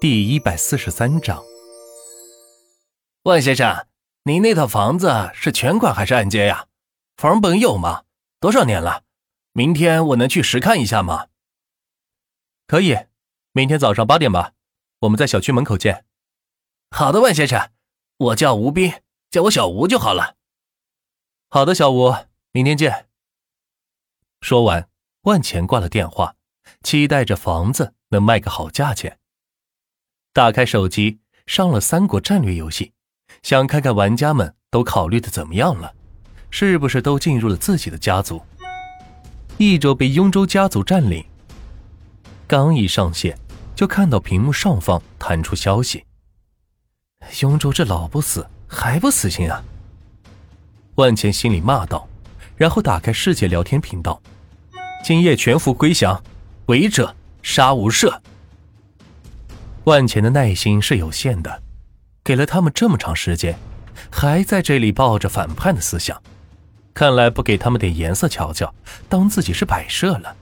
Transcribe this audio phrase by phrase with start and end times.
[0.00, 1.44] 第一百四十三章，
[3.24, 3.86] 万先生，
[4.22, 6.68] 您那套房子是全款还是按揭呀？
[7.18, 8.04] 房本有吗？
[8.40, 9.04] 多少年了？
[9.52, 11.26] 明天我能去实看一下吗？
[12.66, 12.96] 可以，
[13.52, 14.54] 明天早上八点吧，
[15.00, 16.06] 我们在小区门口见。
[16.90, 17.70] 好的，万先生，
[18.16, 20.36] 我叫吴斌，叫我小吴就好了。
[21.50, 22.14] 好的，小吴，
[22.52, 23.10] 明天见。
[24.40, 24.88] 说完，
[25.24, 26.36] 万钱挂了电话，
[26.82, 29.19] 期待着房子能卖个好价钱。
[30.40, 32.94] 打开手机，上了三国战略游戏，
[33.42, 35.92] 想看看玩家们都考虑的怎么样了，
[36.50, 38.40] 是不是都进入了自己的家族？
[39.58, 41.22] 益州被雍州家族占领。
[42.46, 43.38] 刚一上线，
[43.76, 46.06] 就看到屏幕上方弹出消息
[47.42, 49.62] ：“雍州这老不死，还不死心啊！”
[50.96, 52.08] 万钱心里骂道，
[52.56, 54.18] 然后打开世界聊天频道。
[55.04, 56.24] 今夜全服归降，
[56.68, 58.18] 违者杀无赦。
[59.90, 61.62] 万钱的耐心是有限的，
[62.22, 63.58] 给了他们这么长时间，
[64.08, 66.22] 还在这里抱着反叛的思想，
[66.94, 68.72] 看来不给他们点颜色瞧瞧，
[69.08, 70.36] 当自己是摆设了。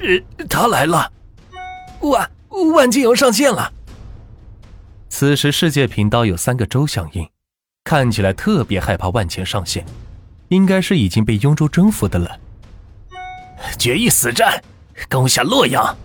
[0.00, 1.10] 呃，他来了，
[2.00, 2.30] 万
[2.74, 3.72] 万金油上线了。
[5.08, 7.26] 此时世界频道有三个州响应，
[7.82, 9.86] 看起来特别害怕万钱上线，
[10.48, 12.38] 应该是已经被雍州征服的了。
[13.78, 14.62] 决一死战，
[15.08, 15.96] 攻下洛阳。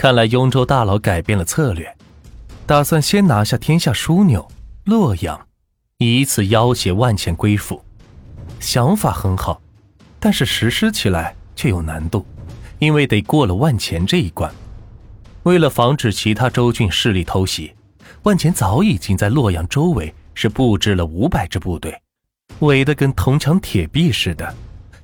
[0.00, 1.94] 看来雍州大佬改变了策略，
[2.64, 4.50] 打算先拿下天下枢纽
[4.84, 5.38] 洛阳，
[5.98, 7.84] 以此要挟万钱归附。
[8.60, 9.60] 想法很好，
[10.18, 12.24] 但是实施起来却有难度，
[12.78, 14.50] 因为得过了万钱这一关。
[15.42, 17.74] 为了防止其他州郡势力偷袭，
[18.22, 21.94] 万钱早已经在洛阳周围是布置了五百支部队，
[22.60, 24.56] 围得跟铜墙铁壁似的，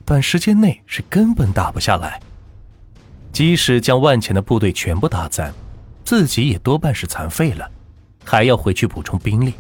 [0.07, 2.19] 短时间内是根本打不下来。
[3.37, 5.53] 即使将万钱的部队全部打散，
[6.07, 7.71] 自己也多半是残废了，
[8.25, 9.53] 还要回去补充兵力。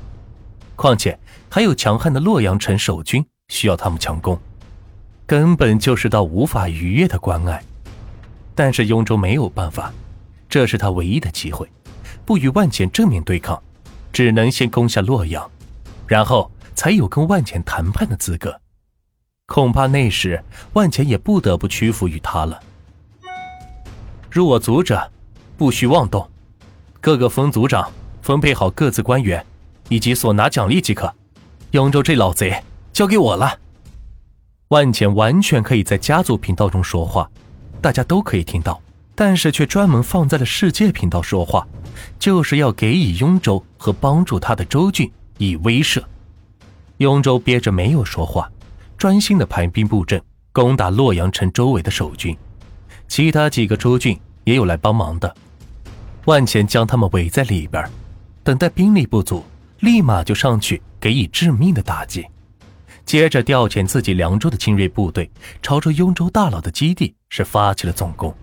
[0.77, 1.19] 况且
[1.51, 4.41] 还有强悍的洛阳城守军需要他们强攻，
[5.27, 7.63] 根本就是道无法逾越的关隘。
[8.55, 9.92] 但是雍州没有办法，
[10.48, 11.70] 这是他唯一的机会，
[12.25, 13.63] 不与万钱正面对抗，
[14.11, 15.51] 只能先攻下洛阳，
[16.07, 18.59] 然后才有跟万钱谈判的资格。
[19.45, 20.42] 恐怕那时
[20.73, 22.59] 万钱也不得不屈服于他了。
[24.31, 25.11] 入我族者，
[25.57, 26.29] 不许妄动。
[27.01, 27.91] 各个分族长
[28.23, 29.45] 分配好各自官员
[29.89, 31.13] 以及所拿奖励即可。
[31.70, 33.59] 雍州这老贼交给我了。
[34.69, 37.31] 万钱完全可以在家族频道中说话，
[37.81, 38.81] 大家都可以听到，
[39.15, 41.67] 但是却专门放在了世界频道说话，
[42.19, 46.03] 就是要给予雍州和帮助他的州郡以威慑。
[46.97, 48.51] 雍州憋着没有说话，
[48.98, 50.20] 专心的排兵布阵，
[50.53, 52.36] 攻打洛阳城周围的守军。
[53.08, 55.34] 其他几个州郡也有来帮忙的，
[56.27, 57.89] 万钱将他们围在里边，
[58.42, 59.44] 等待兵力不足，
[59.80, 62.27] 立马就上去给予致命的打击。
[63.05, 65.30] 接着调遣自己凉州的精锐部队，
[65.62, 68.34] 朝着雍州大佬的基地是发起了总攻。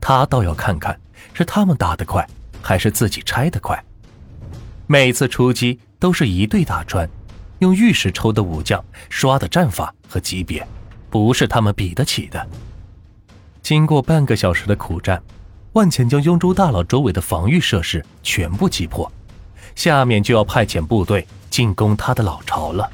[0.00, 0.98] 他倒要看看
[1.32, 2.24] 是他们打得快，
[2.62, 3.82] 还是自己拆得快。
[4.86, 7.08] 每次出击都是一队打穿，
[7.58, 10.64] 用玉石抽的武将刷的战法和级别，
[11.10, 12.48] 不是他们比得起的。
[13.64, 15.22] 经过半个小时的苦战，
[15.72, 19.10] 万钱将雍州大佬周围的防御设施全部击破，
[19.74, 22.90] 下面就要派遣部队进攻他的老巢了。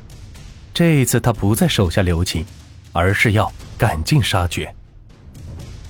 [0.73, 2.47] 这一次他不再手下留情，
[2.93, 4.73] 而是要赶尽杀绝。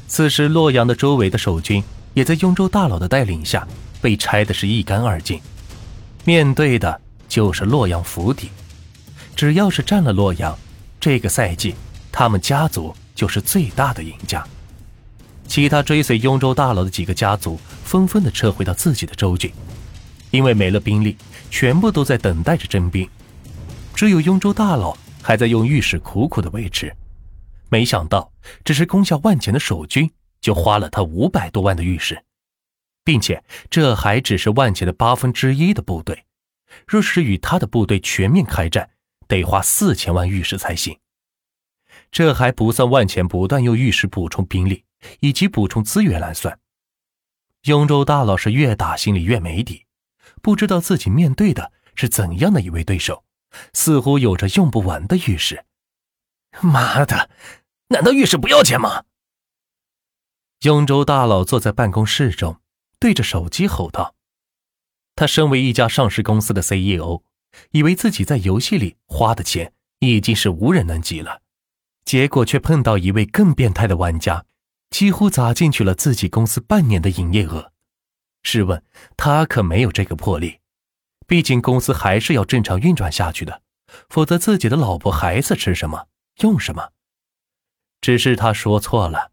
[0.09, 3.69] 此时洛阳的周围的守军也在雍州大佬的带领下
[4.01, 5.39] 被拆的是一干二净，
[6.25, 6.99] 面对的
[7.29, 8.49] 就是洛阳府邸。
[9.37, 10.59] 只要是占了洛阳，
[10.99, 11.75] 这个赛季
[12.11, 14.43] 他们家族就是最大的赢家。
[15.51, 19.53] 其他追随雍州大佬的几个家族纷纷的撤回到自己的州郡，
[20.31, 21.17] 因为没了兵力，
[21.51, 23.11] 全部都在等待着征兵。
[23.93, 26.95] 只有雍州大佬还在用玉石苦苦的维持。
[27.69, 28.31] 没想到，
[28.65, 30.09] 只是攻下万钱的守军，
[30.41, 32.23] 就花了他五百多万的玉石，
[33.03, 36.27] 并且这还只是万钱的八分之一的部队。
[36.87, 38.89] 若是与他的部队全面开战，
[39.27, 40.97] 得花四千万玉石才行。
[42.13, 44.85] 这还不算万钱不断用玉石补充兵力。
[45.21, 46.59] 以及补充资源来算，
[47.63, 49.87] 雍州大佬是越打心里越没底，
[50.43, 53.25] 不知道自己面对的是怎样的一位对手，
[53.73, 55.65] 似乎有着用不完的玉石。
[56.61, 57.31] 妈的，
[57.89, 59.05] 难道玉石不要钱吗？
[60.63, 62.61] 雍州大佬坐在办公室中，
[62.99, 64.15] 对着手机吼道
[65.17, 67.23] ：“他身为一家上市公司的 CEO，
[67.71, 71.41] 以为自己在游戏里花的钱已经是无人能及了，
[72.05, 74.45] 结果却碰到一位更变态的玩家。”
[74.91, 77.73] 几乎砸进去了自己公司半年的营业额，
[78.43, 78.83] 试问
[79.17, 80.59] 他可没有这个魄力，
[81.27, 83.63] 毕竟公司还是要正常运转下去的，
[84.09, 86.09] 否则自己的老婆孩子吃什么
[86.41, 86.91] 用什么？
[88.01, 89.31] 只是他说错了，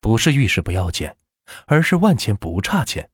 [0.00, 1.16] 不是遇事不要钱，
[1.66, 3.10] 而是万钱不差钱，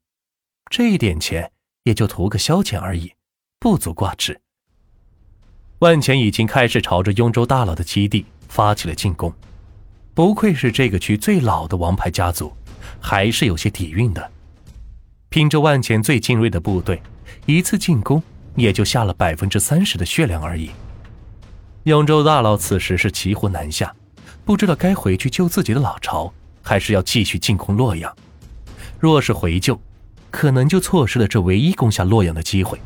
[0.70, 1.52] 这一点钱
[1.82, 3.14] 也就图个消遣而已，
[3.58, 4.40] 不足挂齿。
[5.80, 9.34] 万钱已经开始朝着雍州大佬的基地发起了进攻，
[10.12, 12.52] 不愧是这个区最老的王牌家族，
[13.00, 14.30] 还是有些底蕴的。
[15.28, 17.00] 凭着万钱最精锐的部队，
[17.46, 18.22] 一次进攻
[18.56, 20.70] 也就下了百分之三十的血量而已。
[21.84, 23.94] 永州大佬此时是骑虎难下，
[24.44, 28.14] 不知道该回去救自己的老巢，还是要继续进攻洛阳。
[28.98, 29.80] 若是回救，
[30.30, 32.76] 可能就错失了这唯一攻下洛阳的机会；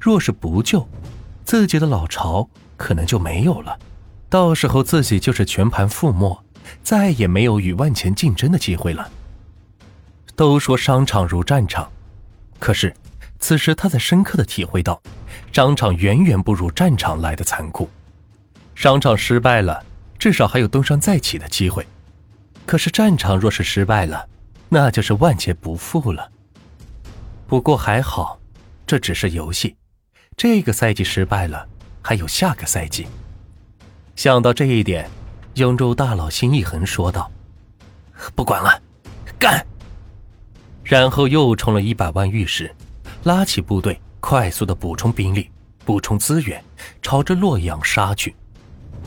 [0.00, 0.88] 若是不救，
[1.44, 3.78] 自己的老巢可能就没有了，
[4.30, 6.44] 到时候自己就是全盘覆没，
[6.82, 9.10] 再也没有与万钱竞争的机会了。
[10.36, 11.90] 都说商场如战场，
[12.58, 12.94] 可是
[13.38, 15.00] 此时他在深刻的体会到，
[15.52, 17.88] 商场远远不如战场来的残酷。
[18.74, 19.84] 商场失败了，
[20.18, 21.82] 至少还有东山再起的机会；
[22.66, 24.28] 可是战场若是失败了，
[24.68, 26.30] 那就是万劫不复了。
[27.48, 28.38] 不过还好，
[28.86, 29.74] 这只是游戏。
[30.36, 31.66] 这个赛季失败了，
[32.02, 33.06] 还有下个赛季。
[34.18, 35.08] 想到这一点，
[35.54, 37.30] 雍州大佬心一横，说道
[38.34, 38.82] ：“不管了，
[39.38, 39.64] 干！”
[40.82, 42.74] 然后又充了一百万玉石，
[43.22, 45.48] 拉起部队，快速的补充兵力、
[45.84, 46.60] 补充资源，
[47.00, 48.34] 朝着洛阳杀去。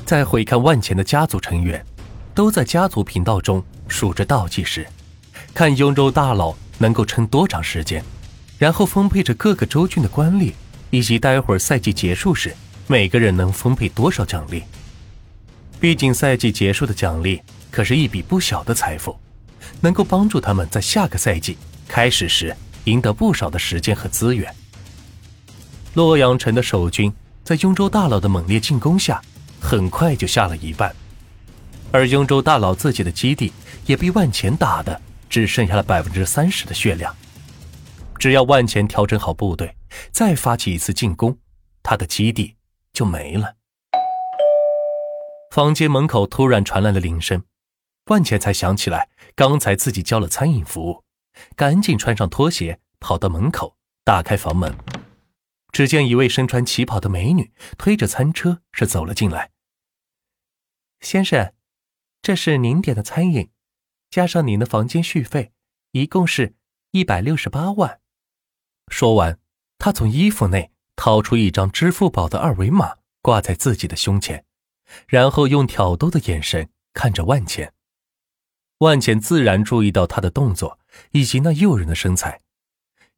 [0.05, 1.85] 再回看万钱的家族成员，
[2.33, 4.87] 都在家族频道中数着倒计时，
[5.53, 8.01] 看雍州大佬能够撑多长时间，
[8.57, 10.53] 然后分配着各个州郡的官吏。
[10.89, 12.55] 以及待会儿赛季结束时，
[12.87, 14.63] 每个人能分配多少奖励？
[15.81, 17.41] 毕竟赛季结束的奖励
[17.71, 19.19] 可是一笔不小的财富，
[19.81, 21.57] 能够帮助他们在下个赛季
[21.87, 24.53] 开始时赢得不少的时间和资源。
[25.95, 27.11] 洛阳城的守军
[27.43, 29.19] 在雍州大佬的猛烈进攻下，
[29.59, 30.95] 很快就下了一半，
[31.91, 33.51] 而雍州大佬自己的基地
[33.87, 37.13] 也被万钱打的只剩下了百分之三十的血量。
[38.19, 39.75] 只要万钱调整好部队。
[40.11, 41.37] 再发起一次进攻，
[41.83, 42.55] 他的基地
[42.93, 43.55] 就没了。
[45.51, 47.43] 房间门口突然传来了铃声，
[48.05, 51.03] 万茜才想起来刚才自己交了餐饮服务，
[51.57, 53.75] 赶紧穿上拖鞋跑到门口，
[54.05, 54.73] 打开房门。
[55.73, 59.51] 只见一位身穿旗袍的美女推着餐车是走了进来。
[61.01, 61.53] 先生，
[62.21, 63.49] 这是您点的餐饮，
[64.09, 65.51] 加上您的房间续费，
[65.91, 66.55] 一共是
[66.91, 67.99] 一百六十八万。
[68.87, 69.37] 说完。
[69.77, 74.45] 他从衣服内掏出一张支付宝的二维码，挂在自己的胸前，
[75.07, 77.73] 然后用挑逗的眼神看着万茜。
[78.79, 80.79] 万茜自然注意到他的动作
[81.11, 82.41] 以及那诱人的身材，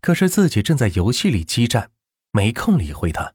[0.02, 1.92] 可是自己正在游戏里激战，
[2.32, 3.34] 没空理会他。